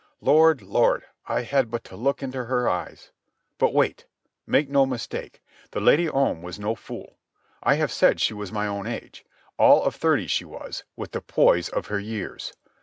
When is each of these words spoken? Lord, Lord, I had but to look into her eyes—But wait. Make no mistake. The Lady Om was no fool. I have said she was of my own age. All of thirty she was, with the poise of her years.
Lord, 0.19 0.63
Lord, 0.63 1.05
I 1.27 1.43
had 1.43 1.69
but 1.69 1.83
to 1.83 1.95
look 1.95 2.23
into 2.23 2.45
her 2.45 2.67
eyes—But 2.67 3.71
wait. 3.71 4.07
Make 4.47 4.67
no 4.67 4.87
mistake. 4.87 5.43
The 5.69 5.79
Lady 5.79 6.09
Om 6.09 6.41
was 6.41 6.57
no 6.57 6.73
fool. 6.73 7.19
I 7.61 7.75
have 7.75 7.91
said 7.91 8.19
she 8.19 8.33
was 8.33 8.49
of 8.49 8.55
my 8.55 8.65
own 8.65 8.87
age. 8.87 9.23
All 9.59 9.83
of 9.83 9.93
thirty 9.93 10.25
she 10.25 10.43
was, 10.43 10.85
with 10.95 11.11
the 11.11 11.21
poise 11.21 11.69
of 11.69 11.85
her 11.85 11.99
years. 11.99 12.51